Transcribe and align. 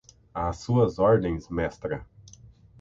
Às 0.33 0.57
suas 0.57 0.97
ordens, 0.97 1.47
mestra 1.47 2.03